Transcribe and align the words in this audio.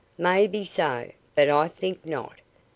"May 0.17 0.47
be 0.47 0.63
so, 0.63 1.11
but 1.35 1.47
I 1.47 1.67
think 1.67 2.03
not. 2.07 2.39